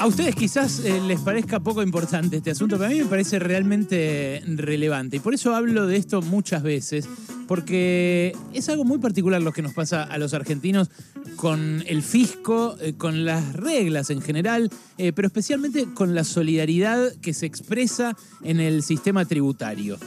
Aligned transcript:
A 0.00 0.06
ustedes 0.06 0.34
quizás 0.34 0.78
eh, 0.78 0.98
les 1.06 1.20
parezca 1.20 1.60
poco 1.60 1.82
importante 1.82 2.38
este 2.38 2.50
asunto, 2.50 2.78
pero 2.78 2.88
a 2.88 2.88
mí 2.90 3.00
me 3.00 3.04
parece 3.04 3.38
realmente 3.38 4.42
relevante. 4.46 5.18
Y 5.18 5.20
por 5.20 5.34
eso 5.34 5.54
hablo 5.54 5.86
de 5.86 5.98
esto 5.98 6.22
muchas 6.22 6.62
veces, 6.62 7.06
porque 7.46 8.34
es 8.54 8.70
algo 8.70 8.84
muy 8.84 8.96
particular 8.96 9.42
lo 9.42 9.52
que 9.52 9.60
nos 9.60 9.74
pasa 9.74 10.04
a 10.04 10.16
los 10.16 10.32
argentinos 10.32 10.88
con 11.36 11.84
el 11.86 12.02
fisco, 12.02 12.78
eh, 12.80 12.94
con 12.94 13.26
las 13.26 13.52
reglas 13.52 14.08
en 14.08 14.22
general, 14.22 14.70
eh, 14.96 15.12
pero 15.12 15.26
especialmente 15.26 15.84
con 15.92 16.14
la 16.14 16.24
solidaridad 16.24 17.12
que 17.20 17.34
se 17.34 17.44
expresa 17.44 18.16
en 18.42 18.58
el 18.58 18.82
sistema 18.82 19.26
tributario. 19.26 19.98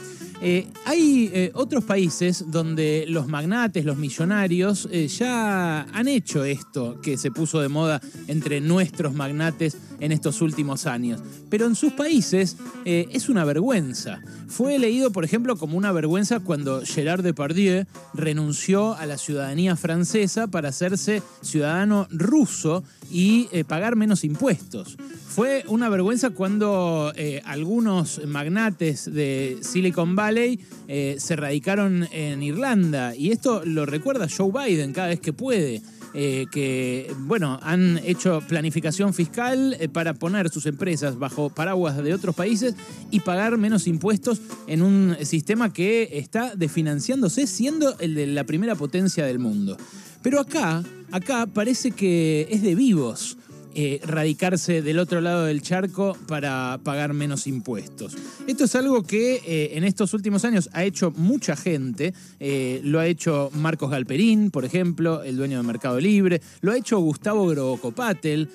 Eh, 0.46 0.66
hay 0.84 1.30
eh, 1.32 1.52
otros 1.54 1.84
países 1.84 2.50
donde 2.50 3.06
los 3.08 3.28
magnates, 3.28 3.82
los 3.86 3.96
millonarios, 3.96 4.86
eh, 4.92 5.08
ya 5.08 5.84
han 5.84 6.06
hecho 6.06 6.44
esto 6.44 7.00
que 7.00 7.16
se 7.16 7.30
puso 7.30 7.60
de 7.62 7.70
moda 7.70 7.98
entre 8.26 8.60
nuestros 8.60 9.14
magnates 9.14 9.78
en 10.04 10.12
estos 10.12 10.40
últimos 10.42 10.86
años. 10.86 11.20
Pero 11.50 11.66
en 11.66 11.74
sus 11.74 11.92
países 11.92 12.56
es 12.84 13.28
una 13.28 13.44
vergüenza. 13.44 14.20
Fue 14.48 14.78
leído, 14.78 15.10
por 15.10 15.24
ejemplo, 15.24 15.56
como 15.56 15.76
una 15.76 15.92
vergüenza 15.92 16.40
cuando 16.40 16.82
Gerard 16.84 17.22
Depardieu 17.22 17.86
renunció 18.12 18.94
a 18.94 19.06
la 19.06 19.18
ciudadanía 19.18 19.76
francesa 19.76 20.46
para 20.46 20.68
hacerse 20.68 21.22
ciudadano 21.42 22.06
ruso 22.10 22.84
y 23.10 23.48
pagar 23.66 23.96
menos 23.96 24.24
impuestos. 24.24 24.96
Fue 25.34 25.64
una 25.66 25.88
vergüenza 25.88 26.30
cuando 26.30 27.12
eh, 27.16 27.42
algunos 27.44 28.24
magnates 28.24 29.12
de 29.12 29.58
Silicon 29.62 30.14
Valley 30.14 30.60
eh, 30.86 31.16
se 31.18 31.34
radicaron 31.34 32.06
en 32.12 32.40
Irlanda. 32.40 33.16
Y 33.16 33.32
esto 33.32 33.62
lo 33.64 33.84
recuerda 33.84 34.28
Joe 34.28 34.52
Biden 34.52 34.92
cada 34.92 35.08
vez 35.08 35.18
que 35.18 35.32
puede. 35.32 35.82
Eh, 36.16 36.46
que, 36.52 37.12
bueno, 37.18 37.58
han 37.60 37.98
hecho 38.04 38.40
planificación 38.46 39.12
fiscal 39.14 39.76
para 39.92 40.14
poner 40.14 40.48
sus 40.48 40.66
empresas 40.66 41.18
bajo 41.18 41.50
paraguas 41.50 41.96
de 41.96 42.14
otros 42.14 42.36
países 42.36 42.76
y 43.10 43.20
pagar 43.20 43.58
menos 43.58 43.88
impuestos 43.88 44.40
en 44.68 44.82
un 44.82 45.16
sistema 45.22 45.72
que 45.72 46.10
está 46.12 46.54
desfinanciándose 46.54 47.48
siendo 47.48 47.98
el 47.98 48.14
de 48.14 48.28
la 48.28 48.44
primera 48.44 48.76
potencia 48.76 49.26
del 49.26 49.40
mundo. 49.40 49.76
Pero 50.22 50.40
acá, 50.40 50.82
acá 51.10 51.46
parece 51.46 51.90
que 51.90 52.46
es 52.48 52.62
de 52.62 52.74
vivos. 52.74 53.36
Eh, 53.76 54.00
radicarse 54.04 54.82
del 54.82 55.00
otro 55.00 55.20
lado 55.20 55.46
del 55.46 55.60
charco 55.60 56.16
para 56.28 56.78
pagar 56.84 57.12
menos 57.12 57.48
impuestos. 57.48 58.16
Esto 58.46 58.64
es 58.64 58.74
algo 58.76 59.02
que 59.02 59.42
eh, 59.44 59.76
en 59.76 59.82
estos 59.82 60.14
últimos 60.14 60.44
años 60.44 60.70
ha 60.72 60.84
hecho 60.84 61.10
mucha 61.10 61.56
gente. 61.56 62.14
Eh, 62.38 62.80
lo 62.84 63.00
ha 63.00 63.08
hecho 63.08 63.50
Marcos 63.52 63.90
Galperín, 63.90 64.52
por 64.52 64.64
ejemplo, 64.64 65.24
el 65.24 65.36
dueño 65.36 65.56
de 65.56 65.64
Mercado 65.64 65.98
Libre. 65.98 66.40
Lo 66.60 66.70
ha 66.70 66.76
hecho 66.76 67.00
Gustavo 67.00 67.48
Grocopatel, 67.48 68.48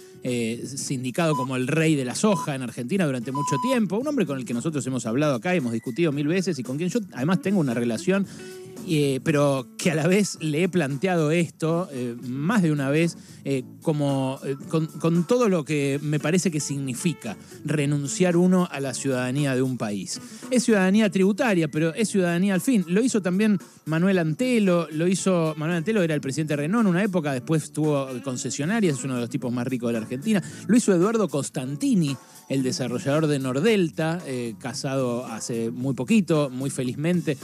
sindicado 0.64 1.36
como 1.36 1.58
el 1.58 1.68
rey 1.68 1.96
de 1.96 2.06
la 2.06 2.16
soja 2.16 2.56
en 2.56 2.62
Argentina 2.62 3.06
durante 3.06 3.34
mucho 3.34 3.58
tiempo. 3.62 3.98
Un 3.98 4.08
hombre 4.08 4.26
con 4.26 4.38
el 4.38 4.46
que 4.46 4.54
nosotros 4.54 4.88
hemos 4.88 5.06
hablado 5.06 5.36
acá, 5.36 5.54
hemos 5.54 5.74
discutido 5.74 6.14
mil 6.14 6.28
veces 6.28 6.58
y 6.60 6.64
con 6.64 6.78
quien 6.78 6.90
yo 6.90 7.00
además 7.12 7.42
tengo 7.42 7.60
una 7.60 7.74
relación 7.74 8.26
eh, 8.92 9.20
pero 9.24 9.68
que 9.78 9.92
a 9.92 9.96
la 9.96 10.08
vez 10.08 10.40
le 10.42 10.64
he 10.64 10.70
planteado 10.70 11.30
esto 11.30 11.88
eh, 11.92 12.16
más 12.24 12.64
de 12.64 12.72
una 12.72 12.90
vez 12.90 13.18
eh, 13.46 13.64
como 13.84 14.40
con, 14.68 15.28
todo 15.28 15.48
lo 15.48 15.64
que 15.64 16.00
me 16.02 16.20
parece 16.20 16.50
que 16.50 16.60
significa 16.60 17.38
renunciar 17.64 18.36
uno 18.36 18.68
a 18.72 18.80
la 18.80 18.96
ciudadanía 18.96 19.54
de 19.54 19.62
un 19.62 19.78
país. 19.78 20.20
Es 20.50 20.64
ciudadanía 20.64 21.12
tributaria, 21.12 21.68
pero 21.68 21.94
es 21.94 22.10
ciudadanía 22.10 22.56
al 22.56 22.62
fin. 22.62 22.84
Lo 22.88 23.04
hizo 23.04 23.22
también 23.22 23.60
Manuel 23.86 24.18
Antelo, 24.18 24.88
lo 24.92 25.08
hizo 25.08 25.54
Manuel 25.56 25.78
Antelo 25.78 26.02
era 26.02 26.16
el 26.16 26.22
presidente 26.22 26.54
de 26.54 26.64
Renault 26.64 26.86
en 26.86 26.90
una 26.90 27.04
época, 27.04 27.34
después 27.34 27.72
tuvo 27.72 28.08
concesionarias, 28.24 28.98
es 28.98 29.04
uno 29.04 29.16
de 29.16 29.22
los 29.22 29.30
tipos 29.30 29.54
más 29.54 29.68
ricos 29.68 29.90
de 29.90 29.94
la 29.94 30.00
Argentina. 30.00 30.42
Lo 30.68 30.76
hizo 30.76 30.94
Eduardo 30.94 31.28
Costantini, 31.28 32.18
el 32.50 32.64
desarrollador 32.64 33.28
de 33.28 33.40
Nordelta, 33.40 34.20
casado 34.60 35.26
hace 35.26 35.72
muy 35.72 35.94
poquito, 35.94 36.50
muy 36.50 36.70
felizmente, 36.70 37.38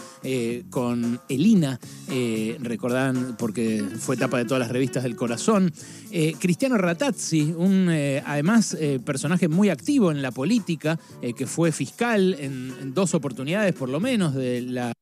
con 0.70 1.20
Elina, 1.30 1.80
eh, 2.10 2.58
recordarán 2.60 3.36
porque 3.38 3.84
fue 4.00 4.18
tapa 4.18 4.38
de 4.38 4.46
todas 4.46 4.60
las 4.60 4.72
revistas 4.72 5.04
del 5.04 5.16
corazón. 5.16 5.72
Eh, 6.12 6.34
Cristiano 6.40 6.78
Ratazzi, 6.78 7.54
un 7.58 7.90
eh, 7.90 8.24
además 8.26 8.78
personaje 9.04 9.48
muy 9.48 9.70
activo 9.70 10.12
en 10.12 10.22
la 10.22 10.32
política, 10.32 11.00
que 11.36 11.48
fue 11.48 11.72
fiscal 11.72 12.36
en 12.40 12.94
dos 12.94 13.14
oportunidades 13.14 13.74
por 13.74 13.90
lo 13.90 14.00
menos 14.00 14.34
de 14.34 14.62
la 14.62 14.94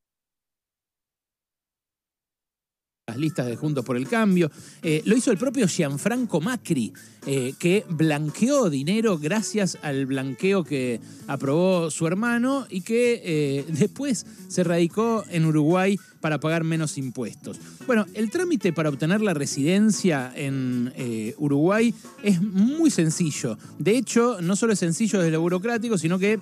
las 3.05 3.17
listas 3.17 3.47
de 3.47 3.57
Juntos 3.57 3.83
por 3.83 3.97
el 3.97 4.07
Cambio. 4.07 4.49
Eh, 4.81 5.01
lo 5.03 5.17
hizo 5.17 5.29
el 5.29 5.37
propio 5.37 5.67
Gianfranco 5.67 6.39
Macri, 6.39 6.93
eh, 7.25 7.53
que 7.59 7.85
blanqueó 7.89 8.69
dinero 8.69 9.17
gracias 9.17 9.77
al 9.81 10.05
blanqueo 10.05 10.63
que 10.63 11.01
aprobó 11.27 11.91
su 11.91 12.07
hermano 12.07 12.65
y 12.69 12.79
que 12.79 13.21
eh, 13.25 13.65
después 13.77 14.25
se 14.47 14.63
radicó 14.63 15.25
en 15.29 15.43
Uruguay 15.43 15.99
para 16.21 16.39
pagar 16.39 16.63
menos 16.63 16.97
impuestos. 16.97 17.59
Bueno, 17.85 18.05
el 18.13 18.29
trámite 18.29 18.71
para 18.71 18.87
obtener 18.87 19.19
la 19.19 19.33
residencia 19.33 20.31
en 20.33 20.93
Uruguay 21.37 21.93
es 22.23 22.41
muy 22.41 22.89
sencillo. 22.89 23.57
De 23.79 23.97
hecho, 23.97 24.41
no 24.41 24.55
solo 24.55 24.71
es 24.71 24.79
sencillo 24.79 25.19
desde 25.19 25.31
lo 25.31 25.41
burocrático, 25.41 25.97
sino 25.97 26.17
que 26.17 26.39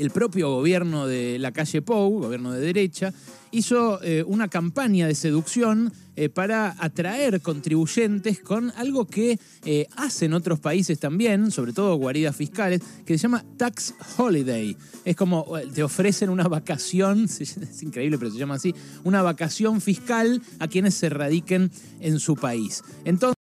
el 0.00 0.10
propio 0.10 0.48
gobierno 0.48 1.06
de 1.06 1.38
la 1.38 1.52
calle 1.52 1.82
Pou, 1.82 2.20
gobierno 2.20 2.52
de 2.52 2.60
derecha, 2.60 3.12
hizo 3.50 4.02
eh, 4.02 4.24
una 4.26 4.48
campaña 4.48 5.06
de 5.06 5.14
seducción 5.14 5.92
eh, 6.16 6.28
para 6.30 6.74
atraer 6.78 7.42
contribuyentes 7.42 8.40
con 8.40 8.70
algo 8.76 9.06
que 9.06 9.38
eh, 9.64 9.86
hacen 9.96 10.32
otros 10.32 10.58
países 10.58 10.98
también, 10.98 11.50
sobre 11.50 11.74
todo 11.74 11.96
guaridas 11.96 12.34
fiscales, 12.34 12.80
que 13.04 13.18
se 13.18 13.22
llama 13.22 13.44
Tax 13.58 13.94
Holiday. 14.16 14.74
Es 15.04 15.16
como 15.16 15.46
te 15.74 15.82
ofrecen 15.82 16.30
una 16.30 16.48
vacación, 16.48 17.24
es 17.40 17.82
increíble, 17.82 18.18
pero 18.18 18.30
se 18.30 18.38
llama 18.38 18.54
así, 18.54 18.74
una 19.04 19.22
vacación 19.22 19.82
fiscal 19.82 20.40
a 20.60 20.68
quienes 20.68 20.94
se 20.94 21.10
radiquen 21.10 21.70
en 22.00 22.20
su 22.20 22.36
país. 22.36 22.82
Entonces, 23.04 23.39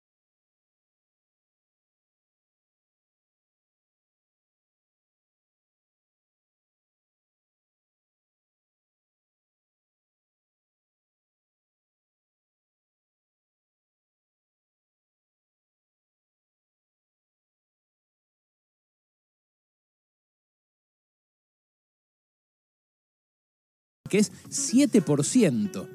que 24.12 24.20
es 24.20 24.32
7%. 24.50 25.88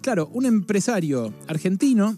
Claro, 0.00 0.30
un 0.32 0.46
empresario 0.46 1.34
argentino 1.48 2.16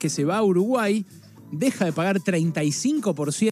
que 0.00 0.10
se 0.10 0.24
va 0.24 0.38
a 0.38 0.42
Uruguay 0.42 1.06
deja 1.52 1.84
de 1.84 1.92
pagar 1.92 2.18
35% 2.18 3.50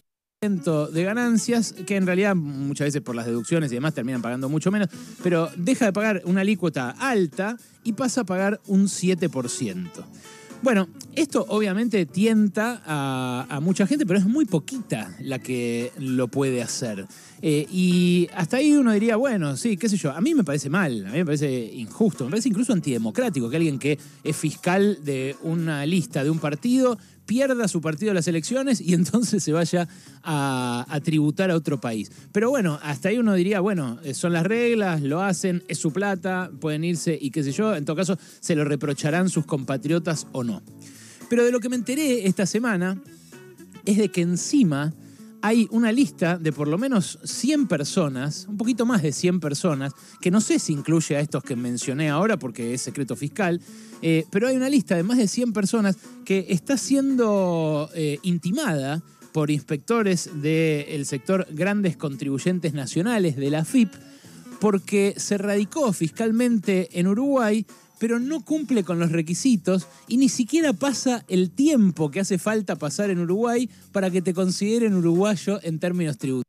de 0.91 1.03
ganancias, 1.03 1.73
que 1.87 1.95
en 1.95 2.05
realidad 2.05 2.35
muchas 2.35 2.87
veces 2.87 3.01
por 3.01 3.15
las 3.15 3.25
deducciones 3.25 3.71
y 3.71 3.75
demás 3.75 3.93
terminan 3.93 4.21
pagando 4.21 4.49
mucho 4.49 4.71
menos, 4.71 4.89
pero 5.23 5.49
deja 5.55 5.85
de 5.85 5.93
pagar 5.93 6.21
una 6.25 6.41
alícuota 6.41 6.89
alta 6.89 7.57
y 7.85 7.93
pasa 7.93 8.21
a 8.21 8.25
pagar 8.25 8.59
un 8.67 8.87
7%. 8.87 9.89
Bueno, 10.61 10.87
esto 11.15 11.45
obviamente 11.49 12.05
tienta 12.05 12.81
a, 12.85 13.59
mucha 13.61 13.85
gente, 13.85 14.05
pero 14.05 14.19
es 14.19 14.25
muy 14.25 14.45
poquita 14.45 15.15
la 15.19 15.39
que 15.39 15.91
lo 15.97 16.27
puede 16.27 16.61
hacer. 16.61 17.05
Eh, 17.47 17.67
y 17.71 18.27
hasta 18.33 18.57
ahí 18.57 18.73
uno 18.73 18.91
diría, 18.91 19.17
bueno, 19.17 19.55
sí, 19.55 19.77
qué 19.77 19.87
sé 19.87 19.97
yo, 19.97 20.09
a 20.09 20.19
mí 20.19 20.33
me 20.33 20.43
parece 20.43 20.67
mal, 20.67 21.05
a 21.05 21.11
mí 21.11 21.19
me 21.19 21.25
parece 21.25 21.47
injusto, 21.75 22.23
me 22.23 22.31
parece 22.31 22.49
incluso 22.49 22.73
antidemocrático 22.73 23.51
que 23.51 23.57
alguien 23.57 23.77
que 23.77 23.99
es 24.23 24.35
fiscal 24.35 24.97
de 25.05 25.35
una 25.43 25.85
lista 25.85 26.23
de 26.23 26.31
un 26.31 26.39
partido 26.39 26.97
pierda 27.27 27.67
su 27.67 27.81
partido 27.81 28.09
en 28.09 28.15
las 28.15 28.27
elecciones 28.27 28.81
y 28.81 28.93
entonces 28.95 29.43
se 29.43 29.51
vaya 29.51 29.87
a, 30.23 30.99
tributar 31.03 31.51
a 31.51 31.55
otro 31.55 31.79
país. 31.79 32.11
Pero 32.31 32.49
bueno, 32.49 32.79
hasta 32.81 33.09
ahí 33.09 33.19
uno 33.19 33.35
diría, 33.35 33.59
bueno, 33.59 33.99
eh, 34.03 34.15
son 34.15 34.33
las 34.33 34.43
reglas, 34.43 35.03
lo 35.03 35.21
hacen, 35.21 35.61
es 35.67 35.77
su 35.77 35.93
plata, 35.93 36.49
pueden 36.59 36.83
irse 36.83 37.15
y 37.21 37.29
qué 37.29 37.43
sé 37.43 37.51
yo, 37.51 37.75
en 37.75 37.85
todo 37.85 37.95
caso 37.95 38.17
se 38.39 38.55
lo 38.55 38.65
reprocharán 38.65 39.29
sus 39.29 39.45
compatriotas 39.45 40.25
o 40.31 40.43
no. 40.43 40.63
Pero 41.29 41.45
de 41.45 41.51
lo 41.51 41.59
que 41.59 41.69
me 41.69 41.75
enteré 41.75 42.25
esta 42.25 42.47
semana 42.47 42.99
es 43.85 43.97
de 43.97 44.09
que 44.09 44.21
encima 44.21 44.95
hay 45.45 45.67
una 45.69 45.91
lista 45.91 46.39
de 46.39 46.51
por 46.51 46.67
lo 46.67 46.79
menos 46.79 47.19
100 47.23 47.67
personas, 47.67 48.47
un 48.49 48.57
poquito 48.57 48.87
más 48.87 49.03
de 49.03 49.11
100 49.11 49.39
personas, 49.39 49.93
que 50.19 50.31
no 50.31 50.41
sé 50.41 50.57
si 50.57 50.73
incluye 50.73 51.15
a 51.15 51.19
estos 51.19 51.43
que 51.43 51.55
mencioné 51.55 52.09
ahora 52.09 52.37
porque 52.37 52.73
es 52.73 52.81
secreto 52.81 53.15
fiscal, 53.15 53.61
eh, 54.01 54.25
pero 54.31 54.47
hay 54.47 54.55
una 54.55 54.69
lista 54.69 54.95
de 54.95 55.03
más 55.03 55.19
de 55.19 55.27
100 55.27 55.53
personas 55.53 55.97
que 56.25 56.47
está 56.49 56.77
siendo 56.77 57.91
eh, 57.93 58.17
intimada 58.23 59.03
por 59.33 59.51
inspectores 59.51 60.31
del 60.41 61.05
sector 61.05 61.45
grandes 61.51 61.95
contribuyentes 61.95 62.73
nacionales 62.73 63.35
de 63.35 63.51
la 63.51 63.65
FIP 63.65 63.93
porque 64.59 65.13
se 65.17 65.37
radicó 65.37 65.93
fiscalmente 65.93 66.99
en 66.99 67.05
Uruguay 67.05 67.67
pero 67.99 68.19
no 68.19 68.43
cumple 68.43 68.83
con 68.83 68.99
los 68.99 69.11
requisitos 69.11 69.87
y 70.07 70.17
ni 70.17 70.29
siquiera 70.29 70.73
pasa 70.73 71.25
el 71.27 71.51
tiempo 71.51 72.11
que 72.11 72.19
hace 72.19 72.37
falta 72.37 72.75
pasar 72.75 73.09
en 73.09 73.19
Uruguay 73.19 73.69
para 73.91 74.11
que 74.11 74.21
te 74.21 74.33
consideren 74.33 74.93
uruguayo 74.95 75.59
en 75.63 75.79
términos 75.79 76.17
tributarios. 76.17 76.45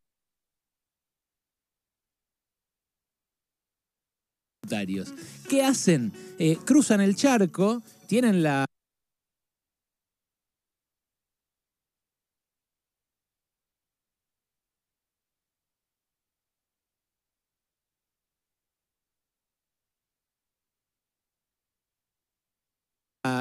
¿Qué 5.48 5.62
hacen? 5.62 6.12
Eh, 6.38 6.58
cruzan 6.64 7.00
el 7.00 7.14
charco, 7.14 7.82
tienen 8.08 8.42
la 8.42 8.65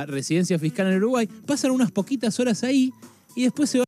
residencia 0.08 0.60
fiscal 0.60 0.88
en 0.88 0.98
Uruguay, 0.98 1.28
pasan 1.28 1.72
unas 1.72 1.92
poquitas 1.92 2.40
horas 2.40 2.64
ahí 2.64 2.92
y 3.36 3.44
después 3.44 3.70
se 3.70 3.80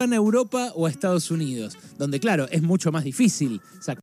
van 0.00 0.12
a 0.12 0.16
Europa 0.16 0.72
o 0.74 0.86
a 0.86 0.90
Estados 0.90 1.30
Unidos, 1.30 1.78
donde 1.98 2.18
claro, 2.18 2.48
es 2.50 2.62
mucho 2.62 2.90
más 2.90 3.04
difícil 3.04 3.60
sacar 3.80 4.01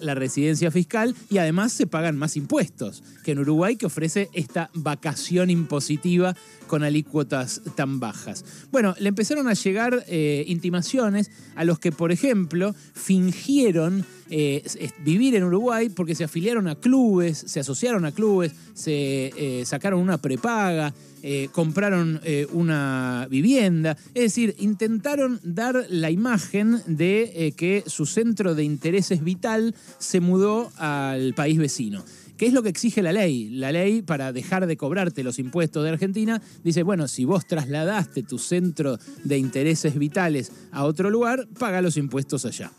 la 0.00 0.14
residencia 0.14 0.70
fiscal 0.70 1.14
y 1.30 1.38
además 1.38 1.72
se 1.72 1.86
pagan 1.86 2.16
más 2.16 2.36
impuestos 2.36 3.02
que 3.22 3.32
en 3.32 3.38
Uruguay 3.38 3.76
que 3.76 3.86
ofrece 3.86 4.28
esta 4.32 4.70
vacación 4.74 5.50
impositiva 5.50 6.34
con 6.66 6.82
alícuotas 6.82 7.62
tan 7.76 8.00
bajas. 8.00 8.44
Bueno, 8.72 8.94
le 8.98 9.08
empezaron 9.08 9.46
a 9.46 9.54
llegar 9.54 10.04
eh, 10.08 10.44
intimaciones 10.48 11.30
a 11.54 11.64
los 11.64 11.78
que, 11.78 11.92
por 11.92 12.12
ejemplo, 12.12 12.74
fingieron 12.94 14.04
eh, 14.30 14.62
vivir 15.04 15.34
en 15.34 15.44
Uruguay 15.44 15.88
porque 15.88 16.14
se 16.14 16.24
afiliaron 16.24 16.68
a 16.68 16.74
clubes, 16.74 17.38
se 17.46 17.60
asociaron 17.60 18.04
a 18.04 18.12
clubes, 18.12 18.52
se 18.74 19.32
eh, 19.36 19.64
sacaron 19.64 20.00
una 20.00 20.18
prepaga, 20.18 20.92
eh, 21.22 21.48
compraron 21.52 22.20
una 22.52 23.26
vivienda. 23.30 23.96
Es 24.14 24.24
decir, 24.24 24.54
intentaron 24.58 25.40
dar 25.42 25.86
la 25.88 26.10
imagen 26.10 26.80
de 26.86 27.54
que 27.56 27.84
su 27.86 28.06
centro 28.06 28.54
de 28.54 28.64
interés 28.64 29.10
es 29.10 29.24
vital 29.24 29.74
se 29.98 30.20
mudó 30.20 30.70
al 30.76 31.34
país 31.34 31.58
vecino. 31.58 32.04
¿Qué 32.38 32.46
es 32.46 32.52
lo 32.52 32.62
que 32.62 32.68
exige 32.68 33.02
la 33.02 33.12
ley? 33.12 33.48
La 33.50 33.72
ley, 33.72 34.00
para 34.00 34.32
dejar 34.32 34.68
de 34.68 34.76
cobrarte 34.76 35.24
los 35.24 35.40
impuestos 35.40 35.82
de 35.82 35.90
Argentina, 35.90 36.40
dice, 36.62 36.84
bueno, 36.84 37.08
si 37.08 37.24
vos 37.24 37.44
trasladaste 37.48 38.22
tu 38.22 38.38
centro 38.38 38.96
de 39.24 39.38
intereses 39.38 39.98
vitales 39.98 40.52
a 40.70 40.84
otro 40.84 41.10
lugar, 41.10 41.48
paga 41.58 41.82
los 41.82 41.96
impuestos 41.96 42.44
allá. 42.44 42.70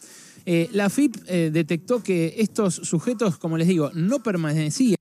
Eh, 0.46 0.70
la 0.74 0.90
FIP 0.90 1.16
eh, 1.28 1.50
detectó 1.52 2.04
que 2.04 2.36
estos 2.38 2.76
sujetos, 2.76 3.38
como 3.38 3.58
les 3.58 3.68
digo, 3.68 3.92
no 3.94 4.22
permanecían 4.22 4.96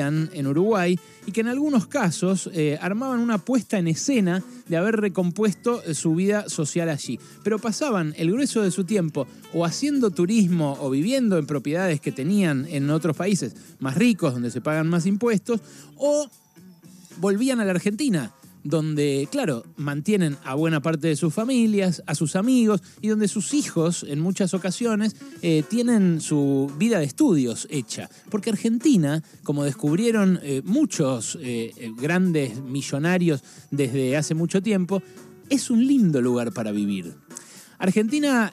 en 0.00 0.46
Uruguay 0.46 0.98
y 1.26 1.32
que 1.32 1.40
en 1.40 1.48
algunos 1.48 1.88
casos 1.88 2.48
eh, 2.54 2.78
armaban 2.80 3.18
una 3.18 3.38
puesta 3.38 3.78
en 3.78 3.88
escena 3.88 4.44
de 4.68 4.76
haber 4.76 4.96
recompuesto 4.96 5.82
su 5.92 6.14
vida 6.14 6.48
social 6.48 6.88
allí. 6.88 7.18
Pero 7.42 7.58
pasaban 7.58 8.14
el 8.16 8.30
grueso 8.30 8.62
de 8.62 8.70
su 8.70 8.84
tiempo 8.84 9.26
o 9.52 9.64
haciendo 9.64 10.10
turismo 10.10 10.78
o 10.80 10.90
viviendo 10.90 11.36
en 11.36 11.46
propiedades 11.46 12.00
que 12.00 12.12
tenían 12.12 12.66
en 12.68 12.88
otros 12.90 13.16
países 13.16 13.56
más 13.80 13.96
ricos 13.96 14.34
donde 14.34 14.52
se 14.52 14.60
pagan 14.60 14.88
más 14.88 15.04
impuestos 15.04 15.60
o 15.96 16.30
volvían 17.16 17.58
a 17.58 17.64
la 17.64 17.72
Argentina 17.72 18.32
donde, 18.64 19.28
claro, 19.30 19.64
mantienen 19.76 20.36
a 20.44 20.54
buena 20.54 20.80
parte 20.80 21.08
de 21.08 21.16
sus 21.16 21.32
familias, 21.32 22.02
a 22.06 22.14
sus 22.14 22.36
amigos 22.36 22.82
y 23.00 23.08
donde 23.08 23.28
sus 23.28 23.54
hijos, 23.54 24.04
en 24.08 24.20
muchas 24.20 24.54
ocasiones, 24.54 25.16
eh, 25.42 25.62
tienen 25.68 26.20
su 26.20 26.70
vida 26.76 26.98
de 26.98 27.04
estudios 27.04 27.66
hecha. 27.70 28.08
Porque 28.30 28.50
Argentina, 28.50 29.22
como 29.42 29.64
descubrieron 29.64 30.40
eh, 30.42 30.62
muchos 30.64 31.38
eh, 31.40 31.92
grandes 31.96 32.60
millonarios 32.60 33.42
desde 33.70 34.16
hace 34.16 34.34
mucho 34.34 34.62
tiempo, 34.62 35.02
es 35.48 35.70
un 35.70 35.86
lindo 35.86 36.20
lugar 36.20 36.52
para 36.52 36.72
vivir. 36.72 37.14
Argentina, 37.78 38.52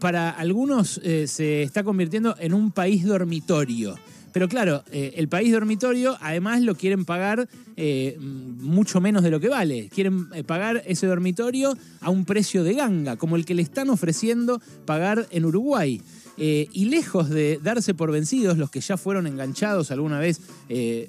para 0.00 0.30
algunos, 0.30 1.00
se 1.26 1.62
está 1.62 1.84
convirtiendo 1.84 2.34
en 2.40 2.52
un 2.54 2.72
país 2.72 3.04
dormitorio. 3.04 3.94
Pero 4.34 4.48
claro, 4.48 4.82
eh, 4.90 5.14
el 5.16 5.28
país 5.28 5.52
dormitorio 5.52 6.18
además 6.20 6.60
lo 6.60 6.74
quieren 6.74 7.04
pagar 7.04 7.48
eh, 7.76 8.18
mucho 8.18 9.00
menos 9.00 9.22
de 9.22 9.30
lo 9.30 9.38
que 9.38 9.48
vale. 9.48 9.88
Quieren 9.94 10.26
eh, 10.34 10.42
pagar 10.42 10.82
ese 10.86 11.06
dormitorio 11.06 11.78
a 12.00 12.10
un 12.10 12.24
precio 12.24 12.64
de 12.64 12.74
ganga, 12.74 13.16
como 13.16 13.36
el 13.36 13.44
que 13.44 13.54
le 13.54 13.62
están 13.62 13.90
ofreciendo 13.90 14.60
pagar 14.86 15.28
en 15.30 15.44
Uruguay. 15.44 16.02
y 16.36 16.86
lejos 16.86 17.30
de 17.30 17.60
darse 17.62 17.94
por 17.94 18.10
vencidos 18.10 18.58
los 18.58 18.68
que 18.68 18.80
ya 18.80 18.96
fueron 18.96 19.28
enganchados 19.28 19.92
alguna 19.92 20.18
vez 20.18 20.40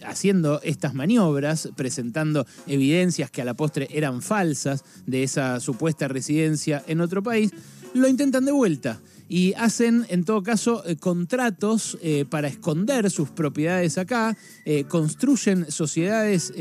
haciendo 0.06 0.62
estas 0.62 0.94
maniobras, 0.94 1.70
presentando 1.76 2.46
evidencias 2.68 3.32
que 3.32 3.42
a 3.42 3.46
la 3.46 3.56
postre 3.56 3.88
eran 3.90 4.22
falsas 4.22 4.86
de 5.08 5.24
esa 5.24 5.60
supuesta 5.60 6.08
residencia 6.08 6.84
en 6.86 7.02
otro 7.02 7.24
país, 7.24 7.50
lo 7.96 8.08
intentan 8.08 8.46
de 8.46 8.52
vuelta 8.52 9.00
y 9.28 9.54
hacen 9.54 10.06
en 10.10 10.24
todo 10.24 10.44
caso 10.44 10.84
eh, 10.86 10.96
contratos 10.98 11.98
eh, 12.02 12.26
para 12.30 12.48
esconder 12.48 13.10
sus 13.10 13.30
propiedades 13.30 13.98
acá, 13.98 14.38
eh, 14.66 14.86
construyen 14.86 15.72
sociedades 15.72 16.54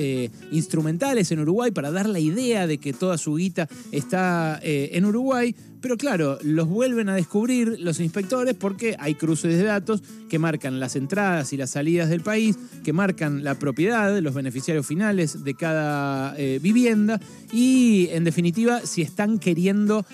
instrumentales 0.50 1.30
en 1.32 1.40
Uruguay 1.40 1.70
para 1.70 1.90
dar 1.90 2.08
la 2.08 2.18
idea 2.18 2.66
de 2.66 2.78
que 2.78 2.92
toda 2.92 3.18
su 3.18 3.34
guita 3.36 3.68
está 3.92 4.60
en 4.62 5.04
Uruguay, 5.04 5.54
pero 5.80 5.96
claro, 5.96 6.38
los 6.42 6.68
vuelven 6.68 7.08
a 7.08 7.14
descubrir 7.14 7.76
los 7.80 8.00
inspectores 8.00 8.54
porque 8.54 8.96
hay 8.98 9.14
cruces 9.14 9.56
de 9.56 9.64
datos 9.64 10.02
que 10.28 10.38
marcan 10.38 10.80
las 10.80 10.96
entradas 10.96 11.52
y 11.52 11.56
las 11.56 11.70
salidas 11.70 12.08
del 12.08 12.22
país, 12.22 12.56
que 12.82 12.92
marcan 12.92 13.44
la 13.44 13.58
propiedad, 13.58 14.18
los 14.20 14.34
beneficiarios 14.34 14.86
finales 14.86 15.44
de 15.44 15.54
cada 15.54 16.34
vivienda 16.60 17.20
y 17.52 18.08
en 18.10 18.24
definitiva 18.24 18.80
si 18.84 19.02
están 19.02 19.38
queriendo 19.38 20.04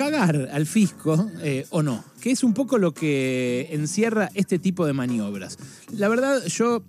cagar 0.00 0.48
al 0.50 0.64
fisco 0.64 1.30
eh, 1.42 1.66
o 1.68 1.82
no, 1.82 2.02
que 2.22 2.30
es 2.30 2.42
un 2.42 2.54
poco 2.54 2.78
lo 2.78 2.94
que 2.94 3.68
encierra 3.70 4.30
este 4.32 4.58
tipo 4.58 4.86
de 4.86 4.94
maniobras. 4.94 5.58
La 5.92 6.08
verdad, 6.08 6.42
yo 6.46 6.82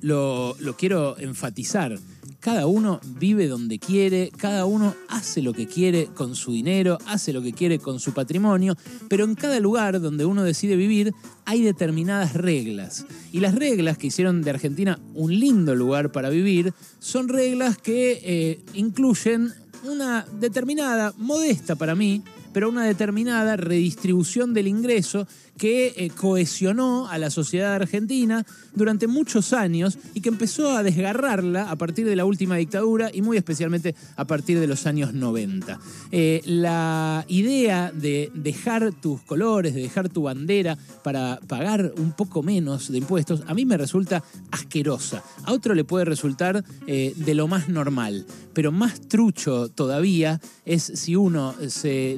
lo, 0.00 0.56
quiero 0.76 1.16
enfatizar. 1.16 1.96
Cada 2.40 2.66
uno 2.66 2.98
vive 3.04 3.46
donde 3.46 3.78
quiere, 3.78 4.32
cada 4.36 4.64
uno 4.64 4.96
hace 5.08 5.42
lo 5.42 5.52
que 5.52 5.68
quiere 5.68 6.06
con 6.06 6.34
su 6.34 6.50
dinero, 6.50 6.98
hace 7.06 7.32
lo 7.32 7.40
que 7.40 7.52
quiere 7.52 7.78
con 7.78 8.00
su 8.00 8.12
patrimonio, 8.12 8.76
pero 9.08 9.22
en 9.24 9.36
cada 9.36 9.60
lugar 9.60 10.00
donde 10.00 10.24
uno 10.24 10.42
decide 10.42 10.74
vivir 10.74 11.14
hay 11.44 11.62
determinadas 11.62 12.34
reglas. 12.34 13.06
Y 13.30 13.38
las 13.38 13.54
reglas 13.54 13.96
que 13.96 14.08
hicieron 14.08 14.42
de 14.42 14.50
Argentina 14.50 14.98
un 15.14 15.38
lindo 15.38 15.76
lugar 15.76 16.10
para 16.10 16.30
vivir 16.30 16.74
son 16.98 17.28
reglas 17.28 17.78
que 17.78 18.20
eh, 18.24 18.60
incluyen 18.74 19.52
una 19.84 20.26
determinada, 20.32 21.12
modesta 21.18 21.76
para 21.76 21.94
mí, 21.94 22.22
pero 22.54 22.70
una 22.70 22.84
determinada 22.84 23.56
redistribución 23.56 24.54
del 24.54 24.68
ingreso 24.68 25.26
que 25.58 25.92
eh, 25.96 26.10
cohesionó 26.10 27.08
a 27.08 27.18
la 27.18 27.30
sociedad 27.30 27.74
argentina 27.74 28.44
durante 28.74 29.06
muchos 29.06 29.52
años 29.52 29.98
y 30.14 30.20
que 30.20 30.28
empezó 30.28 30.76
a 30.76 30.82
desgarrarla 30.82 31.70
a 31.70 31.76
partir 31.76 32.06
de 32.06 32.16
la 32.16 32.24
última 32.24 32.56
dictadura 32.56 33.10
y 33.12 33.22
muy 33.22 33.36
especialmente 33.36 33.94
a 34.16 34.24
partir 34.24 34.58
de 34.58 34.66
los 34.66 34.86
años 34.86 35.14
90. 35.14 35.78
Eh, 36.10 36.42
la 36.44 37.24
idea 37.28 37.92
de 37.92 38.30
dejar 38.34 38.92
tus 38.92 39.20
colores, 39.22 39.74
de 39.74 39.82
dejar 39.82 40.08
tu 40.08 40.22
bandera 40.22 40.76
para 41.02 41.38
pagar 41.46 41.92
un 41.98 42.12
poco 42.12 42.42
menos 42.42 42.90
de 42.90 42.98
impuestos, 42.98 43.42
a 43.46 43.54
mí 43.54 43.64
me 43.64 43.76
resulta 43.76 44.22
asquerosa. 44.50 45.22
A 45.44 45.52
otro 45.52 45.74
le 45.74 45.84
puede 45.84 46.04
resultar 46.04 46.64
eh, 46.86 47.14
de 47.16 47.34
lo 47.34 47.48
más 47.48 47.68
normal, 47.68 48.26
pero 48.52 48.72
más 48.72 49.00
trucho 49.08 49.68
todavía 49.68 50.40
es 50.64 50.82
si 50.82 51.16
uno 51.16 51.54
se 51.68 52.16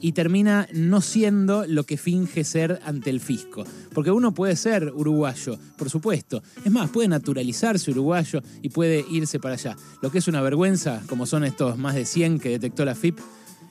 y 0.00 0.12
termina 0.12 0.68
no 0.72 1.00
siendo 1.00 1.66
lo 1.66 1.84
que 1.84 1.96
finge 1.96 2.44
ser 2.44 2.80
ante 2.84 3.10
el 3.10 3.20
fisco. 3.20 3.64
Porque 3.92 4.10
uno 4.10 4.32
puede 4.32 4.56
ser 4.56 4.92
uruguayo, 4.94 5.58
por 5.76 5.90
supuesto. 5.90 6.42
Es 6.64 6.72
más, 6.72 6.90
puede 6.90 7.08
naturalizarse 7.08 7.90
uruguayo 7.90 8.42
y 8.62 8.70
puede 8.70 9.04
irse 9.10 9.38
para 9.38 9.54
allá. 9.54 9.76
Lo 10.02 10.10
que 10.10 10.18
es 10.18 10.28
una 10.28 10.40
vergüenza, 10.40 11.02
como 11.08 11.26
son 11.26 11.44
estos 11.44 11.78
más 11.78 11.94
de 11.94 12.04
100 12.04 12.38
que 12.40 12.50
detectó 12.50 12.84
la 12.84 12.94
FIP, 12.94 13.18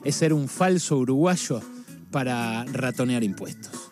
es 0.04 0.14
ser 0.14 0.32
un 0.32 0.48
falso 0.48 0.96
uruguayo 0.98 1.60
para 2.10 2.64
ratonear 2.64 3.22
impuestos. 3.22 3.90